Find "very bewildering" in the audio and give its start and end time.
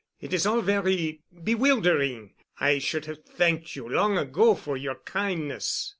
0.61-2.33